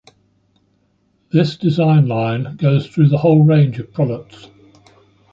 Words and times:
This 1.31 1.55
design 1.57 2.07
line 2.07 2.55
goes 2.55 2.87
through 2.87 3.09
the 3.09 3.19
whole 3.19 3.43
range 3.43 3.77
of 3.77 3.93
products. 3.93 4.47